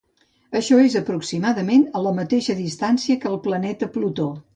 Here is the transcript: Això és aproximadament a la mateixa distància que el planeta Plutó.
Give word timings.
Això 0.59 0.77
és 0.83 0.95
aproximadament 0.99 1.83
a 1.99 2.01
la 2.05 2.13
mateixa 2.21 2.55
distància 2.61 3.19
que 3.27 3.31
el 3.33 3.39
planeta 3.49 3.91
Plutó. 3.99 4.27